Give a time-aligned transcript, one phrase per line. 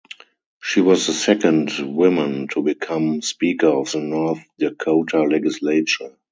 [0.59, 6.17] She was the second woman to become speaker of the North Dakota legislature.